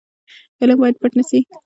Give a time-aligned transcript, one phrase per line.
[0.59, 1.39] علم باید پټ نه سي.